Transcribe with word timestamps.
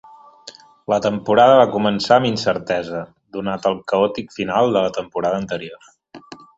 La 0.93 0.97
temporada 1.05 1.59
va 1.59 1.67
començar 1.75 2.17
amb 2.17 2.29
incertesa, 2.31 3.03
donat 3.39 3.71
el 3.73 3.79
caòtic 3.95 4.37
final 4.41 4.75
de 4.79 4.87
la 4.89 4.99
temporada 5.01 5.45
anterior. 5.45 6.33